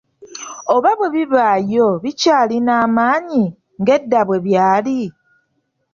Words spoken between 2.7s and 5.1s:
amaanyi ng’edda bwe byali?